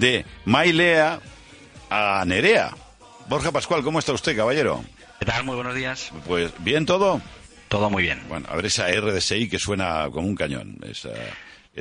[0.00, 1.20] de Mailea
[1.90, 2.70] a Nerea.
[3.28, 4.84] Borja Pascual, ¿cómo está usted, caballero?
[5.18, 5.44] ¿Qué tal?
[5.44, 6.12] Muy buenos días.
[6.26, 7.20] Pues bien todo.
[7.68, 8.22] Todo muy bien.
[8.28, 10.78] Bueno, a ver esa RDSI que suena como un cañón.
[10.82, 11.10] Esa,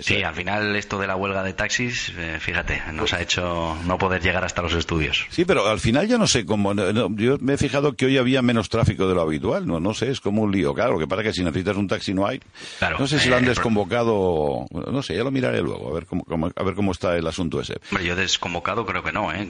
[0.01, 3.97] Sí, al final esto de la huelga de taxis, eh, fíjate, nos ha hecho no
[3.99, 5.27] poder llegar hasta los estudios.
[5.29, 6.73] Sí, pero al final yo no sé cómo.
[6.73, 9.67] yo me he fijado que hoy había menos tráfico de lo habitual.
[9.67, 10.73] No, no sé, es como un lío.
[10.73, 12.41] Claro, que para que si necesitas un taxi no hay.
[12.79, 14.65] Claro, no sé si lo han eh, desconvocado.
[14.71, 16.25] No sé, ya lo miraré luego, a ver cómo,
[16.55, 17.75] a ver cómo está el asunto ese.
[17.91, 19.47] Hombre, yo desconvocado creo que no, ¿eh?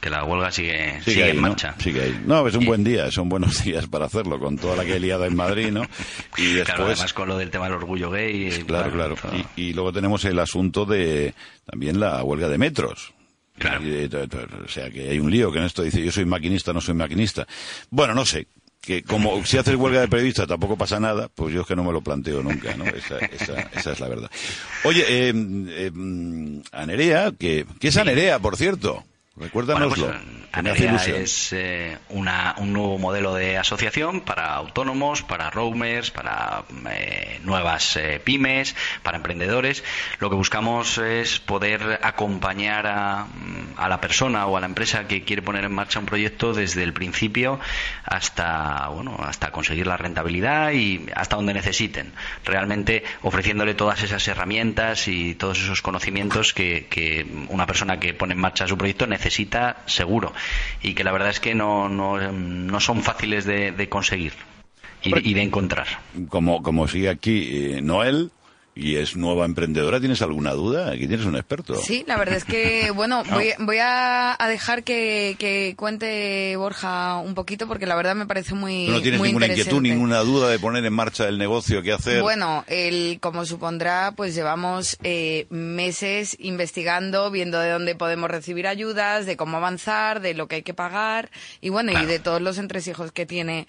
[0.00, 1.74] que, la huelga sigue, sigue, en marcha.
[1.76, 1.82] ¿no?
[1.82, 2.22] Sigue ahí.
[2.24, 5.00] No, es un buen día, son buenos días para hacerlo, con toda la que he
[5.00, 5.82] liado en Madrid, ¿no?
[6.36, 6.66] Y después...
[6.66, 8.64] Claro, además con lo del tema del orgullo gay.
[8.66, 9.16] Claro, claro.
[9.55, 13.12] Y, y luego tenemos el asunto de también la huelga de metros.
[13.58, 13.82] Claro.
[14.64, 16.94] o sea, que hay un lío que en esto dice yo soy maquinista, no soy
[16.94, 17.46] maquinista.
[17.88, 18.48] Bueno, no sé,
[18.86, 21.82] que como si haces huelga de periodista tampoco pasa nada, pues yo es que no
[21.82, 22.84] me lo planteo nunca, ¿no?
[22.84, 24.30] Esa, esa, es la verdad.
[24.84, 29.04] Oye, eh, eh, Anerea, que, ¿qué es Anerea, por cierto?
[29.38, 30.06] Recuérdanoslo.
[30.06, 36.64] Bueno, pues, es eh, una, un nuevo modelo de asociación para autónomos, para roamers, para
[36.90, 39.84] eh, nuevas eh, pymes, para emprendedores.
[40.18, 45.06] Lo que buscamos es poder acompañar a, mm, a, la persona o a la empresa
[45.06, 47.60] que quiere poner en marcha un proyecto desde el principio
[48.04, 52.14] hasta, bueno, hasta conseguir la rentabilidad y hasta donde necesiten.
[52.46, 58.32] Realmente ofreciéndole todas esas herramientas y todos esos conocimientos que, que una persona que pone
[58.32, 60.32] en marcha su proyecto necesita necesita seguro
[60.82, 64.32] y que la verdad es que no, no, no son fáciles de, conseguir
[65.02, 65.86] y, de encontrar.
[66.28, 68.30] Como, como sigue aquí eh, Noel,
[68.76, 69.98] y es nueva emprendedora.
[69.98, 70.90] ¿Tienes alguna duda?
[70.90, 71.76] Aquí tienes un experto.
[71.76, 77.66] Sí, la verdad es que, bueno, voy, voy a, dejar que, cuente Borja un poquito
[77.66, 78.86] porque la verdad me parece muy.
[78.88, 82.20] ¿No tienes ninguna inquietud, ninguna duda de poner en marcha el negocio que hacer?
[82.20, 89.24] Bueno, el, como supondrá, pues llevamos eh, meses investigando, viendo de dónde podemos recibir ayudas,
[89.24, 91.30] de cómo avanzar, de lo que hay que pagar
[91.62, 93.66] y bueno, y de todos los entresijos que tiene,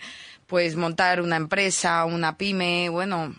[0.48, 3.34] pues montar una empresa, una pyme, bueno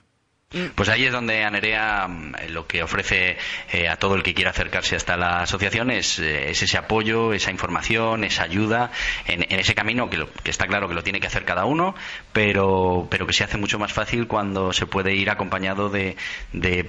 [0.75, 3.37] pues ahí es donde Anerea mm, lo que ofrece
[3.71, 7.51] eh, a todo el que quiera acercarse hasta la asociación es, eh, ese apoyo, esa
[7.51, 8.91] información, esa ayuda
[9.27, 11.95] en, ese camino que, está claro que lo tiene que hacer cada uno,
[12.33, 16.17] pero, pero que se hace mucho más fácil cuando se puede ir acompañado de,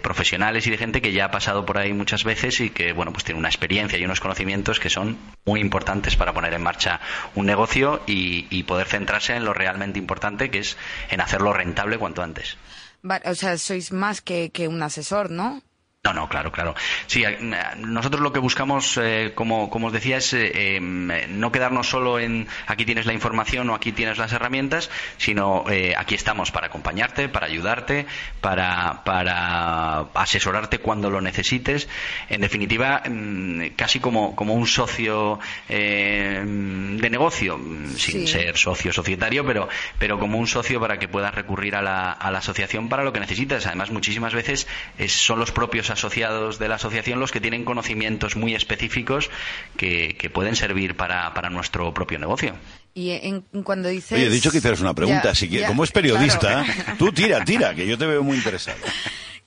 [0.01, 3.11] profesionales y de gente que ya ha pasado por ahí muchas veces y que bueno
[3.11, 7.01] pues tiene una experiencia y unos conocimientos que son muy importantes para poner en marcha
[7.35, 10.77] un negocio y, y poder centrarse en lo realmente importante que es
[11.09, 12.57] en hacerlo rentable cuanto antes.
[13.03, 15.61] O sea, sois más que, que un asesor, ¿no?
[16.01, 16.75] No, no, claro, claro.
[17.07, 17.37] Sí, eh,
[17.75, 22.19] nosotros lo que buscamos, eh, como, como, os decía, es eh, em, no quedarnos solo
[22.19, 25.65] en aquí tienes la información o aquí tienes las herramientas, sino
[25.97, 28.05] aquí estamos para acompañarte, para ayudarte,
[28.39, 31.89] para, para asesorarte cuando lo necesites.
[32.29, 37.59] En definitiva, em, casi como, como un socio em, de negocio,
[37.97, 39.67] sin ser socio societario, pero,
[39.97, 43.11] pero como un socio para que puedas recurrir a la, a la asociación para lo
[43.11, 43.65] que necesitas.
[43.65, 44.65] Además, muchísimas veces
[45.07, 49.29] son los propios asociados de la asociación los que tienen conocimientos muy específicos
[49.77, 52.55] que, pueden servir para, nuestro propio negocio.
[52.93, 54.13] Y en, cuando dices...
[54.13, 56.65] Oye, he dicho que hicieras una pregunta, así que como es periodista,
[56.97, 58.77] tú tira, tira, que yo te veo muy interesado.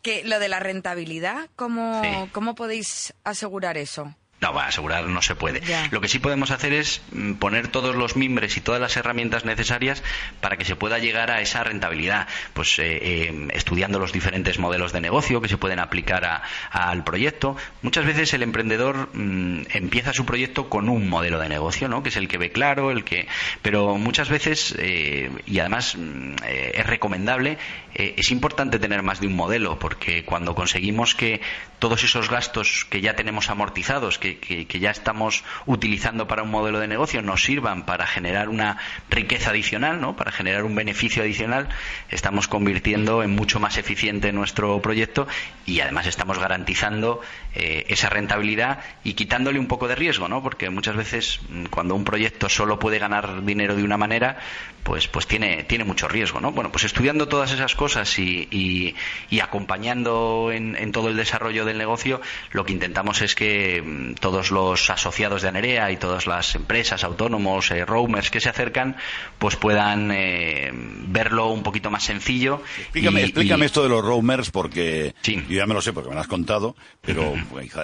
[0.03, 4.13] Que lo de la rentabilidad, ¿cómo, ¿cómo podéis asegurar eso?
[4.43, 5.63] No, va, asegurar no se puede.
[5.93, 9.45] Lo que sí podemos hacer es mm, poner todos los mimbres y todas las herramientas
[9.45, 10.03] necesarias
[10.41, 12.27] para que se pueda llegar a esa rentabilidad.
[12.53, 16.43] Pues eh, eh, estudiando los diferentes modelos de negocio que se pueden aplicar
[16.73, 17.57] al proyecto.
[17.83, 22.03] Muchas veces el emprendedor mm, empieza su proyecto con un modelo de negocio, ¿no?
[22.03, 23.29] Que es el que ve claro, el que.
[23.63, 27.59] Pero muchas veces, eh, y además mm, es recomendable,
[27.95, 31.41] es importante tener más de un modelo, porque cuando conseguimos que
[31.79, 36.81] todos esos gastos que ya tenemos amortizados, que que, ya estamos utilizando para un modelo
[36.81, 38.79] de negocio nos sirvan para generar una
[39.11, 40.17] riqueza adicional, ¿no?
[40.17, 41.69] para generar un beneficio adicional,
[42.11, 45.27] estamos convirtiendo en mucho más eficiente nuestro proyecto
[45.67, 47.21] y además estamos garantizando
[47.55, 50.43] eh, esa rentabilidad y quitándole un poco de riesgo, ¿no?
[50.43, 54.39] porque muchas veces mm, cuando un proyecto solo puede ganar dinero de una manera,
[54.83, 56.41] pues, pues tiene, tiene mucho riesgo.
[56.41, 56.53] ¿no?
[56.53, 58.95] Bueno, pues estudiando todas esas cosas y,
[59.41, 62.21] acompañando en, en todo el desarrollo del negocio,
[62.53, 67.03] lo que intentamos es que mm, todos los asociados de Anerea y todas las empresas,
[67.03, 68.97] autónomos, eh, roamers que se acercan,
[69.41, 72.63] pues puedan eh, verlo un poquito más sencillo.
[72.79, 76.21] Explícame, explícame esto de los roamers porque yo ya me lo sé porque me lo
[76.21, 77.35] has contado, pero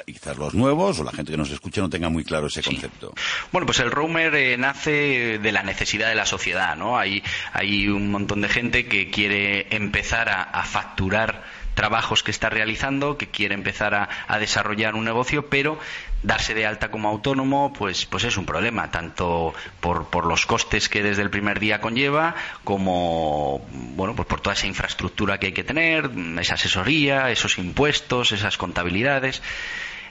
[0.06, 3.12] quizás los nuevos o la gente que nos escucha no tenga muy claro ese concepto.
[3.50, 6.96] Bueno, pues el roamer eh, nace de la necesidad de la sociedad, ¿no?
[6.96, 7.20] Hay,
[7.52, 11.42] hay un montón de gente que quiere empezar a facturar
[11.78, 15.78] trabajos que está realizando, que quiere empezar a, desarrollar un negocio, pero
[16.24, 20.88] darse de alta como autónomo, pues, pues es un problema, tanto por, por los costes
[20.88, 22.34] que desde el primer día conlleva,
[22.64, 26.10] como bueno, pues por toda esa infraestructura que hay que tener,
[26.40, 29.40] esa asesoría, esos impuestos, esas contabilidades.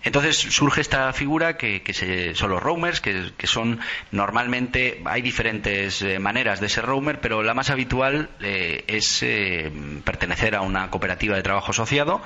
[0.04, 3.80] Entonces surge esta figura que, son los roamers, que, son
[4.12, 9.72] normalmente, hay diferentes eh, maneras de ser roamer, pero la más habitual eh, es eh,
[10.04, 12.22] pertenecer a una cooperativa de trabajo asociado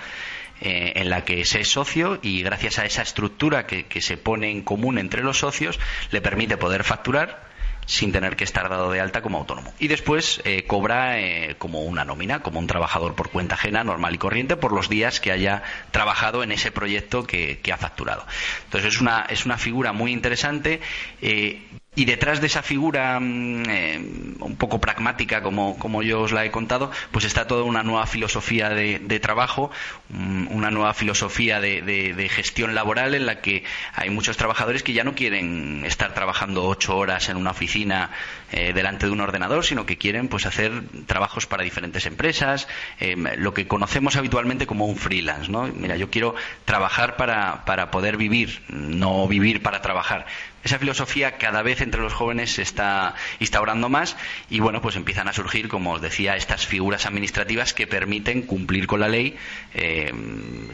[0.64, 4.62] en la que se es socio y gracias a esa estructura que se pone en
[4.62, 5.80] común entre los socios
[6.12, 7.51] le permite poder facturar
[7.92, 9.74] sin tener que estar dado de alta como autónomo.
[9.78, 14.16] Y después eh, cobra eh, como una nómina, como un trabajador por cuenta ajena, normal
[14.16, 15.62] y corriente, por los días que haya
[15.92, 18.26] trabajado en ese proyecto que, ha facturado.
[18.64, 20.80] Entonces es una, es una figura muy interesante.
[21.22, 21.62] Eh,
[21.94, 23.98] y detrás de esa figura mm, eh,
[24.40, 28.08] un poco pragmática, como, como, yo os la he contado, pues está toda una nueva
[28.08, 29.72] filosofía de, trabajo,
[30.10, 35.16] una nueva filosofía de, gestión laboral en la que hay muchos trabajadores que ya no
[35.16, 38.12] quieren estar trabajando ocho horas en una oficina
[38.54, 40.72] eh, delante de un ordenador, sino que quieren pues hacer
[41.08, 42.70] trabajos para diferentes empresas,
[43.02, 45.52] eh, lo que conocemos habitualmente como un freelance.
[45.52, 45.64] ¿no?
[45.64, 50.26] Mira, yo quiero trabajar para, para poder vivir, no vivir para trabajar
[50.64, 54.16] esa filosofía cada vez entre los jóvenes se está instaurando más
[54.50, 58.88] y bueno, pues empiezan a surgir, como os decía, estas figuras administrativas que permiten cumplir
[58.88, 59.36] con la ley
[59.74, 60.12] eh,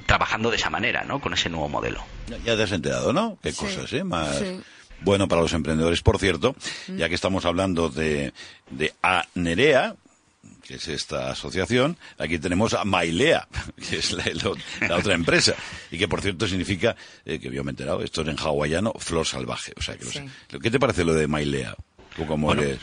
[0.06, 1.20] trabajando de esa manera, ¿no?
[1.20, 2.04] Con ese nuevo modelo.
[2.44, 3.38] Ya te has enterado, ¿no?
[3.42, 4.04] Qué cosas, ¿eh?
[4.04, 4.42] Más...
[5.02, 6.56] Bueno para los emprendedores, por cierto,
[6.88, 8.34] ya que estamos hablando de,
[8.72, 9.96] de ANEREA,
[10.62, 11.98] que es esta asociación.
[12.18, 13.48] Aquí tenemos a Mailea,
[13.90, 14.24] que es la,
[14.96, 15.56] otra empresa,
[15.92, 16.96] y que por cierto significa,
[17.26, 19.74] eh, que yo me he enterado, esto es en hawaiano, flor salvaje.
[19.78, 21.76] O sea, que ¿Qué te parece lo de Mailea?
[22.16, 22.80] ¿Tú cómo eres?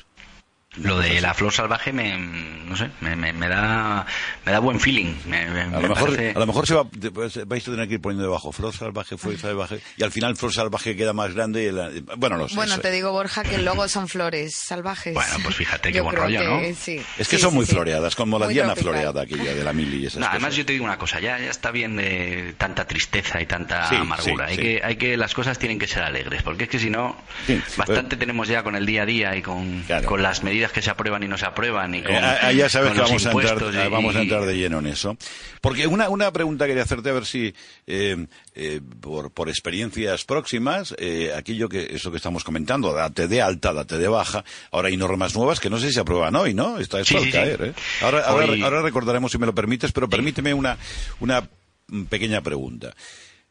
[0.77, 4.05] Lo de la flor salvaje me, no sé, me, me, da,
[4.45, 5.15] me da buen feeling.
[5.33, 8.25] a, lo mejor, a lo mejor se va, pues, vais a tener que ir poniendo
[8.25, 11.65] debajo flor salvaje, flor salvaje, y al final flor salvaje queda más grande.
[11.65, 12.57] Y bueno, no sé.
[12.57, 15.15] Bueno, te digo, Borja, que luego son flores salvajes.
[15.15, 16.61] Bueno, pues fíjate qué buen rollo, ¿no?
[16.61, 20.25] Es que son muy floreadas, como la Diana floreada aquella de la mili y esas
[20.25, 23.89] Además, yo te digo una cosa, ya, ya está bien de tanta tristeza y tanta
[23.89, 24.47] amargura.
[24.47, 27.17] hay, Que, hay que, las cosas tienen que ser alegres, porque es que si no,
[27.77, 30.91] bastante tenemos ya con el día a día y con, con las medidas que se
[30.91, 31.95] aprueban y no se aprueban.
[31.95, 34.87] Y con, eh, ya sabes que vamos a, entrar, vamos a entrar de lleno en
[34.87, 35.17] eso.
[35.61, 37.55] Porque una, una pregunta quería hacerte, a ver si,
[37.87, 40.95] eh, eh, por, por experiencias próximas,
[41.37, 45.35] aquello que, eso que estamos comentando, date de alta, date de baja, ahora hay normas
[45.35, 46.79] nuevas que no sé si se aprueban hoy, ¿no?
[46.79, 50.77] Está eso al caer, Ahora, ahora, ahora recordaremos si me lo permites, pero permíteme una,
[51.21, 51.49] una
[52.09, 52.95] pequeña pregunta.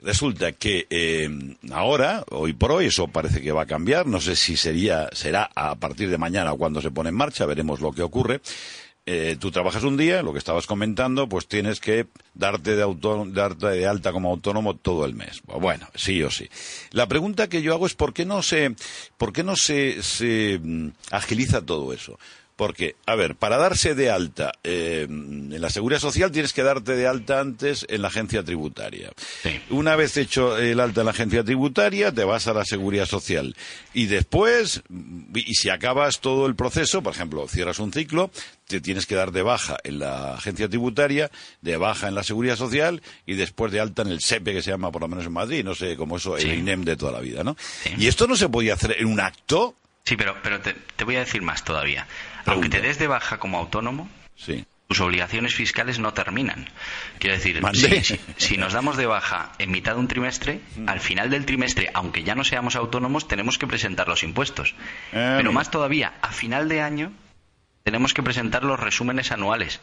[0.03, 1.29] Resulta que eh,
[1.71, 4.05] ahora, hoy por hoy, eso parece que va a cambiar.
[4.05, 7.45] No sé si sería, será a partir de mañana o cuando se pone en marcha,
[7.45, 8.41] veremos lo que ocurre.
[9.05, 12.85] Eh, tú trabajas un día, lo que estabas comentando, pues tienes que darte de,
[13.27, 15.41] darte de alta como autónomo todo el mes.
[15.45, 16.49] Bueno, sí o sí.
[16.91, 18.75] La pregunta que yo hago es por qué no se,
[19.17, 22.19] por qué no se, se mm, agiliza todo eso.
[22.55, 26.95] Porque, a ver, para darse de alta eh, en la seguridad social tienes que darte
[26.95, 29.11] de alta antes en la agencia tributaria.
[29.69, 33.55] Una vez hecho el alta en la agencia tributaria, te vas a la seguridad social.
[33.93, 34.83] Y después,
[35.33, 38.29] y si acabas todo el proceso, por ejemplo, cierras un ciclo,
[38.67, 42.55] te tienes que dar de baja en la agencia tributaria, de baja en la seguridad
[42.55, 45.33] social y después de alta en el SEPE, que se llama por lo menos en
[45.33, 47.55] Madrid, no sé cómo eso, el INEM de toda la vida, ¿no?
[47.97, 49.75] Y esto no se podía hacer en un acto.
[50.03, 52.07] Sí, pero, pero te, te voy a decir más todavía.
[52.45, 54.09] Aunque te des de baja como autónomo,
[54.87, 56.69] tus obligaciones fiscales no terminan.
[57.19, 57.61] Quiero decir,
[58.37, 62.23] si, nos damos de baja en mitad de un trimestre, al final del trimestre, aunque
[62.23, 64.75] ya no seamos autónomos, tenemos que presentar los impuestos.
[65.13, 67.11] Ah, Pero más todavía, a final de año
[67.83, 69.79] tenemos que presentar los resúmenes anuales.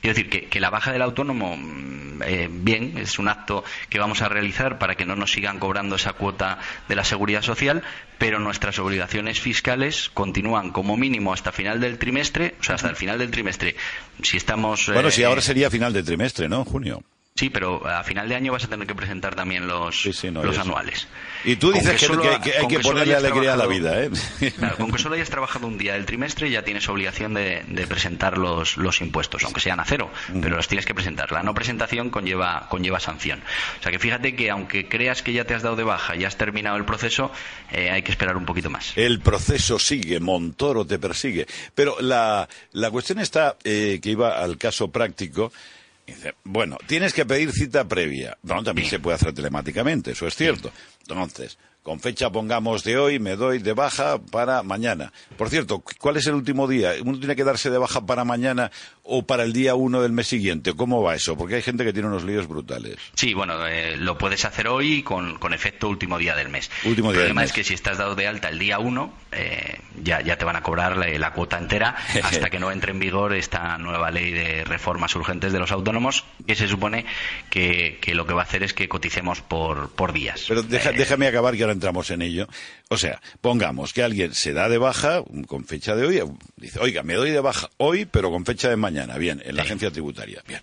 [0.00, 3.98] Quiero decir que, que, la baja del autónomo, mm, eh, bien, es un acto que
[3.98, 7.82] vamos a realizar para que no nos sigan cobrando esa cuota de la seguridad social,
[8.18, 12.96] pero nuestras obligaciones fiscales continúan como mínimo hasta final del trimestre, o sea, hasta el
[12.96, 13.76] final del trimestre.
[14.22, 14.86] Si estamos.
[14.86, 16.64] Bueno, si eh, ahora sería final del trimestre, ¿no?
[16.64, 17.02] Junio.
[17.38, 21.06] Sí, pero a final de año vas a tener que presentar también los, los anuales.
[21.44, 24.10] Y tú dices que, hay que, ponerle alegría a la vida, ¿eh?
[24.56, 28.38] Claro, con que solo hayas trabajado un día del trimestre ya tienes obligación de, presentar
[28.38, 30.10] los, los, impuestos, aunque sean a cero,
[30.42, 31.30] pero los tienes que presentar.
[31.30, 33.40] La no presentación conlleva, conlleva sanción.
[33.78, 36.24] O sea que fíjate que aunque creas que ya te has dado de baja y
[36.24, 37.30] has terminado el proceso,
[37.70, 38.94] eh, hay que esperar un poquito más.
[38.96, 41.46] El proceso sigue, Montoro te persigue.
[41.72, 45.52] Pero la, la cuestión está, eh, que iba al caso práctico,
[46.44, 48.36] bueno, tienes que pedir cita previa.
[48.42, 50.72] Bueno, también se puede hacer telemáticamente, eso es cierto.
[51.00, 55.10] Entonces, con fecha pongamos de hoy, me doy de baja para mañana.
[55.38, 56.92] Por cierto, ¿cuál es el último día?
[57.02, 58.70] ¿Uno tiene que darse de baja para mañana
[59.04, 60.74] o para el día uno del mes siguiente?
[60.74, 61.34] ¿Cómo va eso?
[61.38, 62.96] Porque hay gente que tiene unos líos brutales.
[63.14, 66.70] Sí, bueno, eh, lo puedes hacer hoy con, efecto último día del mes.
[66.84, 69.80] Último día el problema es que si estás dado de alta el día uno, eh,
[70.02, 73.34] ya, ya te van a cobrar la, cuota entera hasta que no entre en vigor
[73.34, 77.06] esta nueva ley de reformas urgentes de los autónomos, que se supone
[77.48, 80.44] que, lo que va a hacer es que coticemos por, por días.
[80.48, 82.46] Pero eh, déjame acabar que ahora entramos en ello.
[82.88, 86.22] O sea, pongamos que alguien se da de baja con fecha de hoy,
[86.56, 89.62] dice, oiga, me doy de baja hoy, pero con fecha de mañana, bien, en la
[89.62, 90.60] agencia tributaria, bien.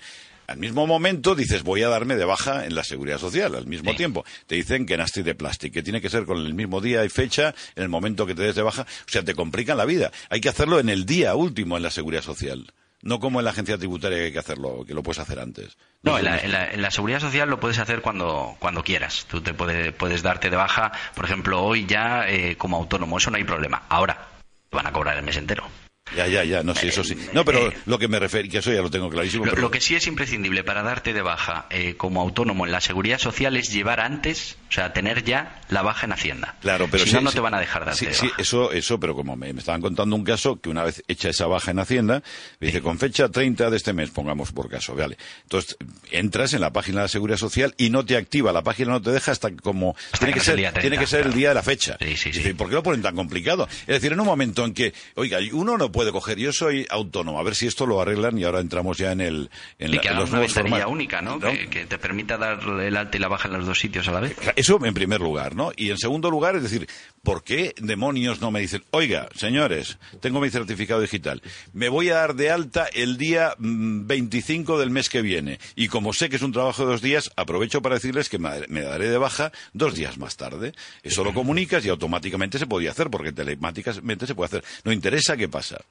[0.47, 3.95] Al mismo momento dices, voy a darme de baja en la seguridad social, al mismo
[3.95, 4.23] tiempo.
[4.45, 7.09] Te dicen que nasty de plástico, que tiene que ser con el mismo día y
[7.09, 8.83] fecha, en el momento que te des de baja.
[8.83, 10.11] O sea, te complican la vida.
[10.29, 12.71] Hay que hacerlo en el día último en la seguridad social.
[13.05, 15.77] No como en la agencia tributaria que hay que hacerlo, que lo puedes hacer antes.
[16.01, 19.27] No, en la, seguridad social lo puedes hacer cuando, cuando quieras.
[19.29, 23.19] Tú te puedes darte de baja, por ejemplo, hoy ya eh, como autónomo.
[23.19, 23.83] Eso no hay problema.
[23.89, 24.27] Ahora,
[24.69, 25.65] te van a cobrar el mes entero.
[26.13, 27.17] Ya, ya, ya, no sé, eso sí.
[27.33, 29.43] No, pero eh, lo que me refiero, que eso ya lo tengo clarísimo.
[29.43, 29.63] Lo, pero...
[29.63, 33.17] lo que sí es imprescindible para darte de baja eh, como autónomo en la seguridad
[33.17, 36.55] social es llevar antes, o sea, tener ya la baja en Hacienda.
[36.61, 38.99] Claro, pero si no, no te van a dejar darte sí, de Sí, eso, eso,
[38.99, 42.21] pero como me, estaban contando un caso que una vez hecha esa baja en Hacienda,
[42.59, 45.17] dice con fecha 30 de este mes, pongamos por caso, vale.
[45.41, 45.75] Entonces,
[46.11, 49.01] entras en la página de la seguridad social y no te activa, la página no
[49.01, 49.95] te deja hasta como.
[50.19, 51.97] tiene que, ser, tiene que ser el día de la fecha.
[51.99, 52.53] Sí, sí, sí.
[52.53, 53.67] ¿Por qué lo ponen tan complicado?
[53.81, 57.39] Es decir, en un momento en que, oiga, uno no puede coger, yo soy autónomo.
[57.39, 59.49] A ver si esto lo arreglan y ahora entramos ya en el
[59.79, 61.39] en, la, en los una ventanilla única, ¿no?
[61.39, 64.19] Que, te permita dar el alta y la baja en los dos sitios a la
[64.19, 64.35] vez.
[64.57, 65.71] Eso en primer lugar, ¿no?
[65.77, 66.89] Y en segundo lugar, es decir,
[67.23, 72.15] ¿por qué demonios no me dicen, oiga, señores, tengo mi certificado digital, me voy a
[72.15, 76.35] dar de alta el día 25 mm, del mes que viene y como sé que
[76.35, 79.95] es un trabajo de dos días, aprovecho para decirles que me daré de baja dos
[79.95, 80.73] días más tarde.
[81.03, 84.63] Eso lo comunicas y automáticamente se podía hacer porque telemáticamente se puede hacer.
[84.83, 85.84] No interesa qué pasa.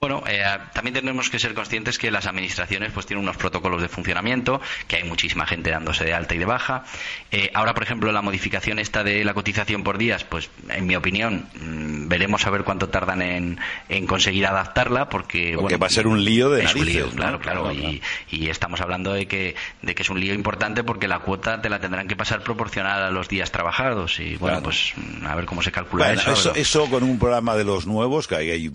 [0.00, 3.88] Bueno, eh, también tenemos que ser conscientes que las administraciones pues tienen unos protocolos de
[3.88, 6.84] funcionamiento, que hay muchísima gente dándose de alta y de baja.
[7.30, 10.94] Eh, ahora, por ejemplo, la modificación esta de la cotización por días, pues en mi
[10.94, 13.58] opinión, mm, veremos a ver cuánto tardan en,
[14.06, 17.72] conseguir adaptarla, porque, bueno, va a ser un lío de es un lío, claro, claro,
[17.72, 21.70] y, estamos hablando de que, de que es un lío importante porque la cuota te
[21.70, 25.46] la tendrán que pasar proporcional a los días trabajados y bueno, pues mm, a ver
[25.46, 26.32] cómo se calcula eso.
[26.32, 28.70] Eso, eso, con un programa de los nuevos, que hay, hay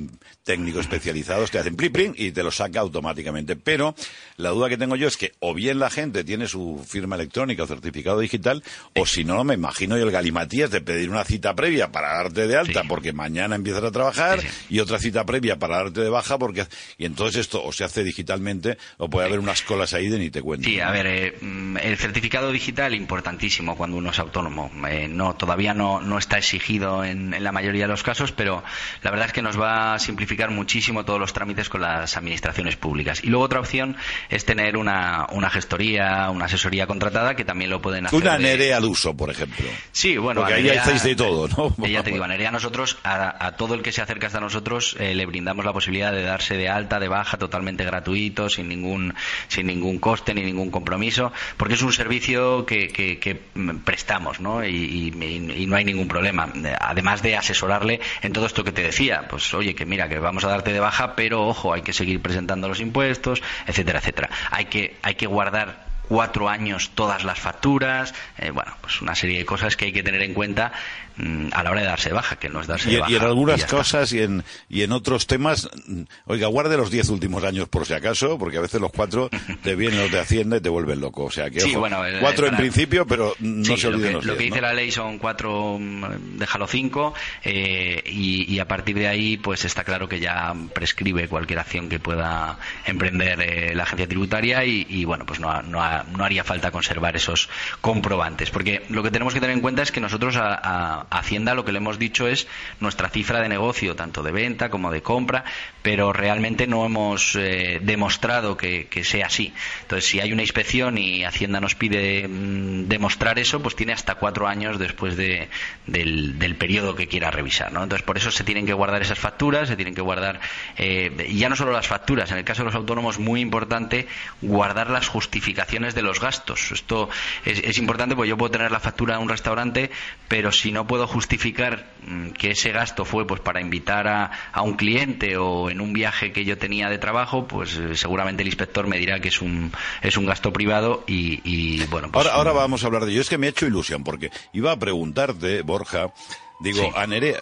[0.50, 3.56] un técnico especialista te hacen plip y te lo saca automáticamente.
[3.56, 3.94] Pero
[4.38, 7.63] la duda que tengo yo es que o bien la gente tiene su firma electrónica
[7.63, 8.63] o certificado digital,
[8.96, 12.48] o si no, me imagino yo el galimatías de pedir una cita previa para darte
[12.48, 14.39] de alta porque mañana empiezas a trabajar
[14.70, 16.65] y otra cita previa para darte de baja porque...
[16.98, 20.29] Y entonces esto o se hace digitalmente o puede haber unas colas ahí de ni
[20.29, 20.68] te cuento.
[20.68, 24.72] Sí, a ver, eh, mm, el certificado digital importantísimo cuando uno es autónomo.
[24.89, 28.63] Eh, no, todavía no, no está exigido en, en la mayoría de los casos, pero
[29.03, 32.75] la verdad es que nos va a simplificar muchísimo todos los trámites con las administraciones
[32.75, 33.24] públicas.
[33.24, 33.98] Y luego otra opción
[34.29, 38.19] es tener una, una gestoría, una asesoría contratada que también lo pueden hacer.
[38.19, 39.65] Una Nerea al uso, por ejemplo.
[39.91, 40.41] Sí, bueno.
[40.41, 41.88] Porque ahí estáis de todo, ¿no?
[41.89, 45.25] Ya te digo, Nerea nosotros, a, todo el que se acerca hasta nosotros, eh, le
[45.25, 49.15] brindamos la posibilidad de darse de alta, de baja, totalmente gratuito, sin ningún,
[49.48, 53.39] sin ningún coste ni ningún compromiso, porque es un servicio que, que,
[53.84, 54.63] prestamos, ¿no?
[54.63, 56.51] Y, y, no hay ningún problema.
[56.79, 60.43] Además de asesorarle en todo esto que te decía, pues oye, que mira, que vamos
[60.43, 64.29] a darte de baja pero ojo, hay que seguir presentando los impuestos, etcétera, etcétera.
[64.51, 69.37] Hay que, hay que guardar cuatro años todas las facturas, eh, bueno, pues una serie
[69.37, 70.73] de cosas que hay que tener en cuenta
[71.17, 73.11] mm, a la hora de darse baja, que no es darse y, baja.
[73.11, 77.09] Y en algunas cosas y en, y en otros temas, mm, oiga, guarde los diez
[77.09, 79.29] últimos años por si acaso, porque a veces los cuatro
[79.63, 81.25] te vienen los de Hacienda y te vuelven loco.
[81.25, 84.27] O sea que, ojo, bueno, eh, cuatro en principio, pero no se olviden lo que,
[84.27, 87.13] Lo que dice la ley son cuatro, mm, déjalo cinco,
[87.43, 91.99] eh, y, a partir de ahí, pues está claro que ya prescribe cualquier acción que
[91.99, 97.50] pueda emprender la agencia tributaria y, bueno, pues no, no, no haría falta conservar esos
[97.82, 98.51] comprobantes.
[98.51, 101.72] Porque lo que tenemos que tener en cuenta es que nosotros a, Hacienda lo que
[101.72, 102.48] le hemos dicho es
[102.79, 105.44] nuestra cifra de negocio, tanto de venta como de compra,
[105.82, 109.53] pero realmente no hemos eh, demostrado que, sea así.
[109.82, 114.15] Entonces, si hay una inspección y Hacienda nos pide mm, demostrar eso, pues tiene hasta
[114.15, 115.50] cuatro años después de,
[115.88, 117.72] del, periodo que quiera revisar.
[117.72, 117.84] ¿no?
[117.84, 120.39] Entonces, por eso se tienen que guardar esas facturas, se tienen que guardar,
[120.77, 124.08] eh, ya no solo las facturas, en el caso de los autónomos, muy importante
[124.41, 126.72] guardar las justificaciones de los gastos.
[126.72, 127.10] Esto
[127.46, 129.91] es, importante porque yo puedo tener la factura de un restaurante,
[130.27, 134.62] pero si no puedo justificar mm, que ese gasto fue pues para invitar a, a
[134.62, 138.48] un cliente o en un viaje que yo tenía de trabajo, pues eh, seguramente el
[138.48, 142.12] inspector me dirá que es un, es un gasto privado y, bueno.
[142.12, 143.22] Pues, ahora, ahora vamos a hablar de ello.
[143.22, 146.12] Es que me ha hecho ilusión porque iba a preguntarte, Borja,
[146.60, 147.39] digo, a Nerea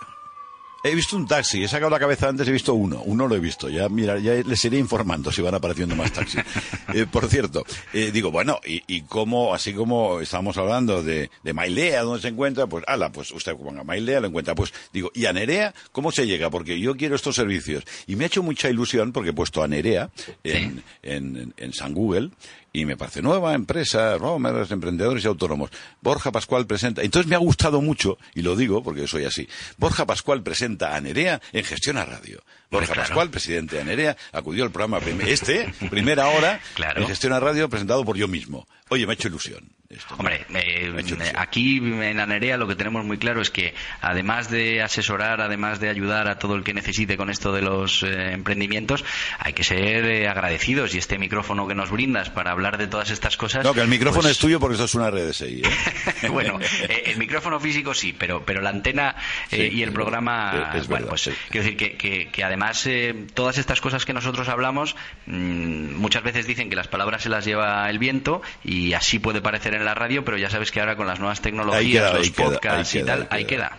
[0.83, 3.39] He visto un taxi, he sacado la cabeza antes, he visto uno, uno lo he
[3.39, 6.43] visto, ya mira, ya les iré informando si van apareciendo más taxis.
[6.93, 11.53] Eh, por cierto, eh, digo, bueno, y, y como, así como estamos hablando de, de
[11.53, 15.25] Mailea, donde se encuentra, pues, ala, pues usted ponga Mailea, lo encuentra, pues, digo, ¿y
[15.25, 16.49] a Nerea cómo se llega?
[16.49, 17.83] Porque yo quiero estos servicios.
[18.07, 20.09] Y me ha hecho mucha ilusión porque he puesto a Nerea
[20.45, 22.29] en, en, en San Google
[22.77, 25.71] y me parece nueva empresa, Romers, emprendedores y autónomos.
[25.99, 30.05] Borja Pascual presenta, entonces me ha gustado mucho, y lo digo porque soy así, Borja
[30.05, 32.43] Pascual presenta a Nerea en Gestión a Radio.
[32.69, 36.59] Borja Pascual, presidente de Nerea, acudió al programa este, primera hora,
[36.95, 38.67] en Gestión a Radio, presentado por yo mismo.
[38.89, 39.76] Oye, me ha hecho ilusión.
[40.17, 45.41] Hombre, eh, aquí en Anerea lo que tenemos muy claro es que además de asesorar,
[45.41, 49.03] además de ayudar a todo el que necesite con esto de los eh, emprendimientos,
[49.39, 50.93] hay que ser eh, agradecidos.
[50.95, 53.63] Y este micrófono que nos brindas para hablar de todas estas cosas.
[53.63, 57.17] No, que el micrófono pues es tuyo porque esto es una red de bueno, el
[57.17, 59.15] micrófono físico sí, pero pero la antena
[59.51, 62.87] y el programa, bueno, pues quiero decir que, que, además
[63.33, 67.45] todas estas cosas que nosotros hablamos mm, muchas veces dicen que las palabras se las
[67.45, 70.95] lleva el viento y así puede parecer en la radio, pero ya sabes que ahora
[70.95, 73.77] con las nuevas tecnologías, los podcasts y tal, ahí queda.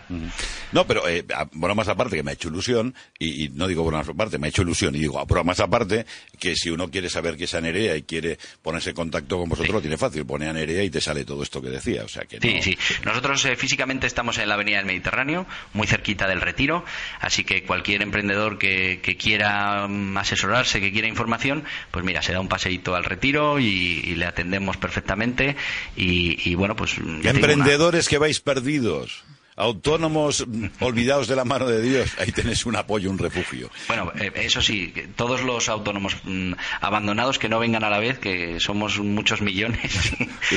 [0.71, 1.23] No, pero eh,
[1.53, 4.47] bueno, más aparte que me ha hecho ilusión, y, no digo por más aparte, me
[4.47, 6.05] ha hecho ilusión, y digo, por más aparte,
[6.39, 9.75] que si uno quiere saber qué es Anerea y quiere ponerse en contacto con vosotros,
[9.75, 12.03] lo tiene fácil, pone Anerea y te sale todo esto que decía.
[12.03, 12.77] O sea que Sí, sí.
[13.05, 16.83] Nosotros eh, físicamente estamos en la Avenida del Mediterráneo, muy cerquita del Retiro,
[17.19, 22.39] así que cualquier emprendedor que, quiera mm, asesorarse, que quiera información, pues mira, se da
[22.39, 25.55] un paseíto al Retiro y le atendemos perfectamente
[25.99, 26.97] y, bueno, pues...
[27.23, 29.23] Emprendedores que vais perdidos
[29.59, 30.45] autónomos
[30.79, 33.69] olvidados de la mano de Dios, ahí tenés un apoyo, un refugio.
[33.89, 38.19] Bueno, eh, eso sí, todos los autónomos mm, abandonados que no vengan a la vez,
[38.19, 40.13] que somos muchos millones.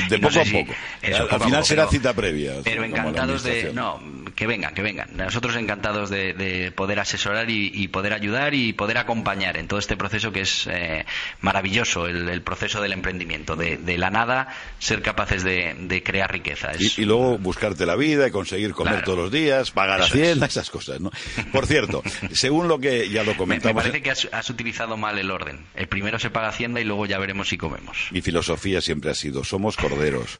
[0.09, 0.73] De poco a poco.
[1.31, 2.53] al, final será cita previa.
[2.63, 3.73] Pero encantados de...
[3.73, 3.99] No,
[4.35, 5.09] que vengan, que vengan.
[5.15, 10.31] Nosotros encantados de, poder asesorar y, poder ayudar y poder acompañar en todo este proceso
[10.31, 11.05] que es eh,
[11.41, 13.55] maravilloso, el, proceso del emprendimiento.
[13.55, 14.47] De, la nada
[14.79, 16.71] ser capaces de, crear riqueza.
[16.97, 20.99] Y, luego buscarte la vida y conseguir comer todos los días, pagar Hacienda, esas cosas,
[20.99, 21.11] ¿no?
[21.51, 23.75] Por cierto, según lo que ya lo comentamos...
[23.75, 25.65] Me, parece que has, utilizado mal el orden.
[25.75, 28.09] El primero se paga Hacienda y luego ya veremos si comemos.
[28.11, 30.39] Mi filosofía siempre ha sido, somos corderos,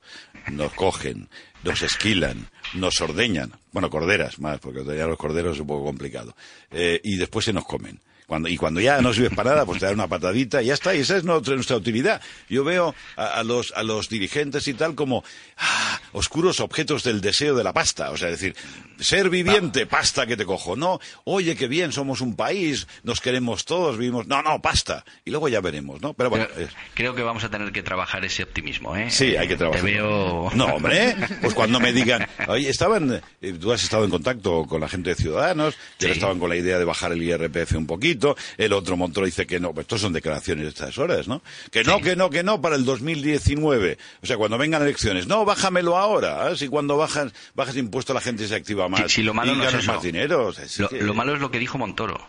[0.52, 1.30] nos cogen,
[1.64, 6.36] nos esquilan, nos ordeñan, bueno, corderas más, porque ordeñar los corderos es un poco complicado,
[6.72, 8.00] eh, y después se nos comen
[8.48, 10.96] y cuando ya no sirves para nada, pues te dan una patadita y ya está.
[10.96, 12.22] Y esa es nuestra, utilidad.
[12.50, 15.24] Yo veo a, los, a los dirigentes y tal como
[15.58, 18.12] ah, oscuros objetos del deseo de la pasta.
[18.12, 18.56] O sea, decir,
[19.00, 20.76] ser viviente, pasta que te cojo.
[20.76, 24.28] No, oye, qué bien, somos un país, nos queremos todos, vivimos.
[24.28, 25.06] No, no, pasta.
[25.26, 26.14] Y luego ya veremos, ¿no?
[26.14, 26.48] Pero bueno.
[26.94, 29.10] Creo que vamos a tener que trabajar ese optimismo, ¿eh?
[29.10, 29.84] Sí, hay que trabajar.
[29.84, 30.50] Te veo...
[30.56, 34.82] No, hombre, pues cuando me digan, oye, estaban, eh, tú has estado en contacto con
[34.82, 38.23] la gente de Ciudadanos, que estaban con la idea de bajar el IRPF un poquito
[38.58, 39.74] el otro montón dice que no.
[39.74, 41.42] Pues estos son declaraciones de estas horas, ¿no?
[41.72, 43.98] Que no, que no, que no para el 2019.
[44.22, 46.52] O sea, cuando vengan elecciones, no, bájamelo ahora.
[46.52, 46.58] ¿eh?
[46.58, 49.12] Si cuando bajas, bajas impuesto la gente se activa más.
[49.12, 50.52] Si, lo malo no es más dinero.
[50.92, 52.20] lo, malo es lo que dijo Montoro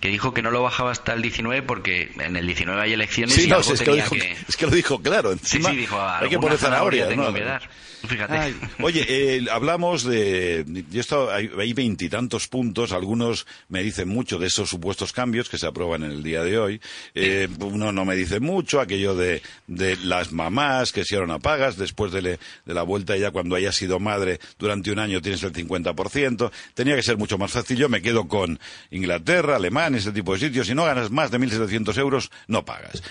[0.00, 3.34] que dijo que no lo bajaba hasta el 19 porque en el 19 hay elecciones
[3.34, 4.14] sí, y no, es, que lo dijo,
[4.48, 5.32] es que lo dijo claro.
[5.32, 7.08] Encima, sí, sí, dijo, hay que poner zanahoria.
[7.08, 7.62] Tengo que dar.
[8.06, 8.54] Fíjate.
[8.82, 10.64] oye, eh, hablamos de.
[10.90, 15.66] Yo estado, hay veintitantos puntos, algunos me dicen mucho de esos supuestos cambios que se
[15.66, 16.80] aprueban en el día de hoy.
[17.14, 21.76] Eh, uno no me dice mucho, aquello de, de las mamás que ahora no pagas,
[21.76, 25.52] después de, de, la vuelta ya cuando hayas sido madre durante un año tienes el
[25.52, 26.50] 50%.
[26.74, 27.76] Tenía que ser mucho más fácil.
[27.76, 28.58] Yo me quedo con
[28.90, 30.66] Inglaterra, Alemania, ese tipo de sitios.
[30.66, 33.02] Si no ganas más de 1.700 euros, no pagas.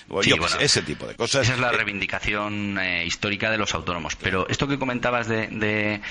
[0.59, 1.43] ese tipo de cosas.
[1.43, 4.15] Esa es la eh, reivindicación histórica de los autónomos.
[4.15, 6.01] Pero esto que comentabas de, de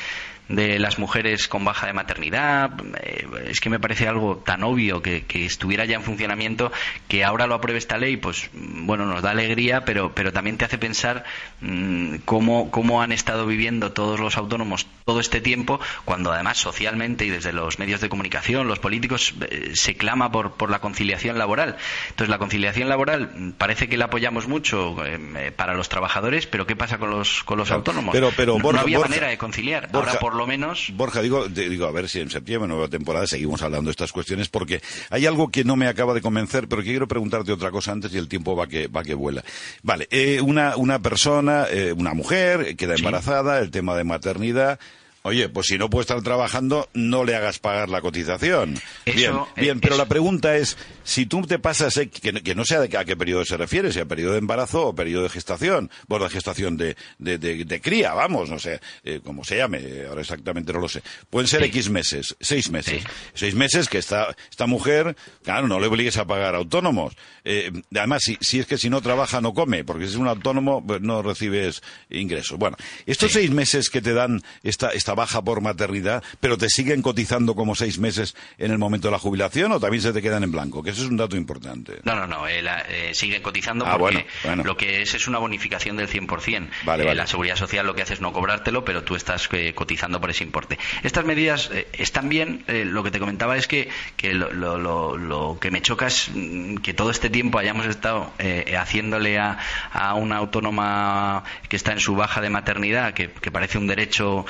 [0.48, 2.70] las mujeres con baja de maternidad.
[3.00, 6.72] Eh, es que me parece algo tan obvio que, estuviera ya en funcionamiento
[7.08, 10.64] que ahora lo apruebe esta ley, pues bueno, nos da alegría, pero, pero también te
[10.64, 11.24] hace pensar
[11.60, 17.24] mm, cómo, cómo han estado viviendo todos los autónomos todo este tiempo, cuando además socialmente
[17.26, 21.38] y desde los medios de comunicación, los políticos, eh, se clama por, por la conciliación
[21.38, 21.76] laboral.
[22.10, 26.66] Entonces, la conciliación laboral mm, parece que la apoyamos mucho eh, para los trabajadores, pero
[26.66, 28.12] ¿qué pasa con los, con los autónomos?
[28.12, 29.88] Pero, pero, no, había manera de conciliar.
[29.92, 30.90] Ahora, por por lo menos.
[30.96, 34.48] Borja, digo, digo, a ver si en septiembre, nueva temporada, seguimos hablando de estas cuestiones,
[34.48, 38.12] porque hay algo que no me acaba de convencer, pero quiero preguntarte otra cosa antes
[38.12, 39.44] y el tiempo va que, va que vuela.
[39.84, 44.80] Vale, eh, una, una persona, eh, una mujer, queda embarazada, el tema de maternidad,
[45.26, 48.78] Oye, pues si no puede estar trabajando, no le hagas pagar la cotización.
[49.06, 53.04] bien, bien, pero la pregunta es, si tú te pasas, eh, que, no sé a
[53.06, 56.30] qué periodo se refiere, si a periodo de embarazo o periodo de gestación, bueno, de
[56.30, 60.90] gestación de, de, cría, vamos, no sé, eh, como se llame, ahora exactamente no lo
[60.90, 61.02] sé.
[61.30, 63.02] Pueden ser X meses, seis meses.
[63.32, 67.16] Seis meses que esta, esta mujer, claro, no le obligues a pagar autónomos.
[67.44, 70.28] Eh, además, si, si, es que si no trabaja no come, porque si es un
[70.28, 72.58] autónomo pues no recibes ingresos.
[72.58, 77.02] Bueno, estos seis meses que te dan esta, esta baja por maternidad, pero te siguen
[77.02, 80.44] cotizando como seis meses en el momento de la jubilación o también se te quedan
[80.44, 82.00] en blanco, que eso es un dato importante.
[82.04, 84.26] No, no, no, eh, eh, siguen cotizando ah, porque
[84.64, 86.68] lo que es es una bonificación del 100%.
[86.84, 90.20] Vale, eh, La seguridad social lo que hace es no cobrártelo, pero tú estás cotizando
[90.20, 90.78] por ese importe.
[91.02, 95.82] Estas medidas están bien, lo que te comentaba es que, que lo, lo, que me
[95.82, 98.32] choca es mm, que todo este tiempo hayamos estado
[98.78, 99.58] haciéndole a,
[99.92, 104.46] a, una autónoma que está en su baja de maternidad, que, que parece un derecho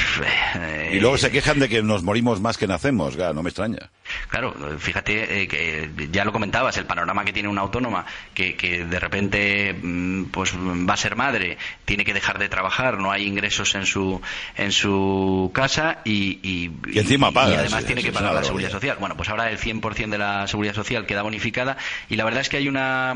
[0.92, 3.90] y luego se quejan de que nos morimos más que nacemos, no me extraña.
[4.28, 8.84] Claro, fíjate eh, que ya lo comentabas, el panorama que tiene una autónoma, que, que,
[8.84, 13.26] de repente mm, pues va a ser madre, tiene que dejar de trabajar, no hay
[13.26, 14.20] ingresos en su
[14.56, 18.96] en su casa y, y, encima paga, además tiene que pagar la seguridad social.
[19.00, 21.76] Bueno, pues ahora el 100% de la seguridad social queda bonificada
[22.08, 23.14] y la verdad es que hay una,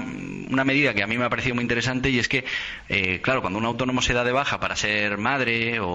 [0.50, 2.44] una medida que a mí me ha parecido muy interesante y es que,
[2.88, 5.86] eh, claro, cuando un autónomo se da de baja para ser madre o,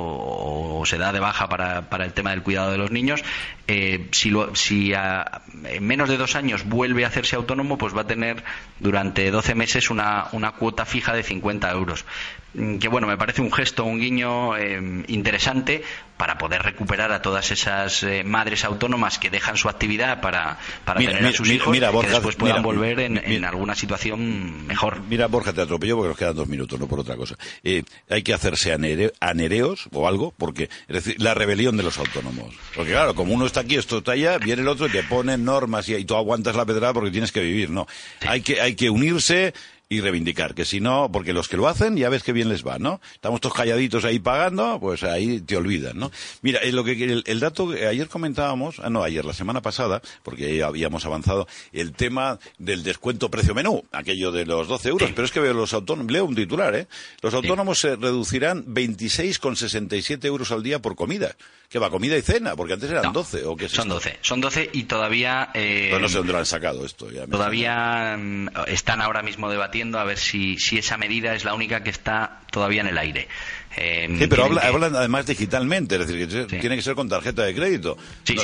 [0.86, 3.23] se da de baja para, para el tema del cuidado de los niños,
[3.67, 8.01] eh, si, lo, si en menos de dos años vuelve a hacerse autónomo, pues va
[8.01, 8.43] a tener
[8.79, 12.05] durante 12 meses una, una cuota fija de 50 euros.
[12.53, 15.83] Mm, que bueno, me parece un gesto, un guiño eh, interesante
[16.17, 20.99] para poder recuperar a todas esas eh, madres autónomas que dejan su actividad para, para
[20.99, 25.01] tener a sus hijos mira, Borja, que después puedan volver en, alguna situación mejor.
[25.09, 27.35] Mira, Borja, te atropello porque nos quedan dos minutos, no por otra cosa.
[27.63, 32.53] Eh, hay que hacerse anereos o algo, porque es decir, la rebelión de los autónomos.
[32.75, 35.37] Porque claro, como uno está aquí, esto está allá, viene el otro y te pone
[35.37, 37.71] normas y, y tú aguantas la pedrada porque tienes que vivir.
[37.71, 37.87] No,
[38.27, 39.53] hay, que, hay que unirse
[39.91, 42.65] y reivindicar, que si no, porque los que lo hacen ya ves que bien les
[42.65, 43.01] va, ¿no?
[43.13, 46.12] Estamos todos calladitos ahí pagando, pues ahí te olvidan, ¿no?
[46.41, 50.56] Mira, lo que el, dato que ayer comentábamos, ah, no, ayer, la semana pasada, porque
[50.56, 55.25] ya habíamos avanzado, el tema del descuento precio menú, aquello de los 12 euros, pero
[55.25, 56.88] es que veo los autónomos, leo un titular, ¿eh?
[57.21, 61.36] Los autónomos se reducirán 26,67 euros al día por comida.
[61.67, 61.89] ¿Qué va?
[61.89, 62.56] ¿Comida y cena?
[62.58, 65.51] Porque antes eran 12, ¿o qué Son 12, son 12 y todavía...
[65.54, 67.08] Eh, no sé dónde lo han sacado esto.
[67.30, 71.84] todavía mm, están ahora mismo debatiendo a ver si, si esa medida es la única
[71.84, 73.28] que está todavía en el aire.
[73.76, 77.56] Eh, sí, pero hablan además digitalmente, es decir, que tiene que ser con tarjeta de
[77.56, 77.98] crédito.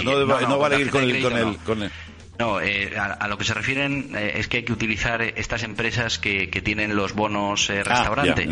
[0.03, 1.91] no, no, vale ir con el, con el
[2.39, 6.19] no, eh, a, lo que se refieren eh, es que hay que utilizar estas empresas
[6.19, 8.47] que, que tienen los bonos eh, ah, restaurante.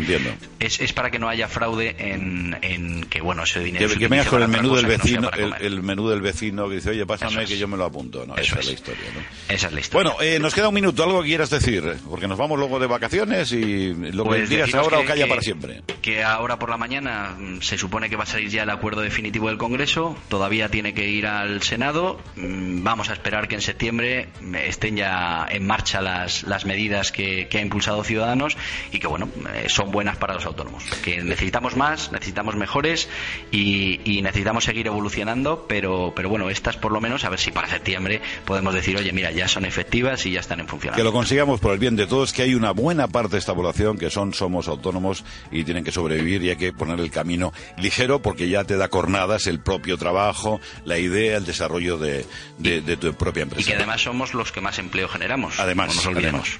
[0.58, 3.88] es, es, para que no haya fraude en, en que bueno ese dinero.
[3.88, 7.06] Que, que vengas con el menú del vecino, el, menú del vecino que dice, oye,
[7.06, 8.26] pásame que yo me lo apunto.
[8.26, 8.66] No, esa es.
[8.66, 9.04] la historia.
[9.14, 9.54] ¿no?
[9.54, 10.10] Esa es la historia.
[10.10, 12.88] Bueno, eh, nos queda un minuto, algo que quieras decir, porque nos vamos luego de
[12.88, 15.82] vacaciones y lo que pues digas ahora o calla para siempre.
[16.02, 19.02] Que ahora por la mañana mm, se supone que va a salir ya el acuerdo
[19.02, 23.60] definitivo del Congreso, todavía tiene que ir al Senado, mm, vamos a esperar que en
[23.60, 24.28] septiembre septiembre
[24.64, 28.56] estén ya en marcha las, las medidas que, ha impulsado Ciudadanos
[28.90, 30.82] y que, bueno, eh, son buenas para los autónomos.
[31.04, 33.10] Que necesitamos más, necesitamos mejores
[33.50, 37.68] y, necesitamos seguir evolucionando, pero, pero bueno, estas por lo menos, a ver si para
[37.68, 40.96] septiembre podemos decir, oye, mira, ya son efectivas y ya están en funcionamiento.
[40.96, 43.54] Que lo consigamos por el bien de todos, que hay una buena parte de esta
[43.54, 47.52] población que son, somos autónomos y tienen que sobrevivir y hay que poner el camino
[47.76, 52.24] ligero porque ya te da cornadas el propio trabajo, la idea, el desarrollo de,
[52.58, 55.58] de tu propia empresa que además somos los que más empleo generamos.
[55.58, 56.58] Además, nos olvidemos.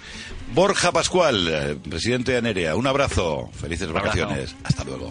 [0.53, 5.09] Borja Pascual, eh, presidente de ANEREA, un abrazo, felices vacaciones, hasta luego.